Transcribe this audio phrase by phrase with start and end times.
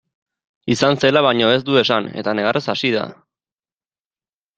[0.75, 3.05] Izan zela baino ez du esan eta negarrez hasi da.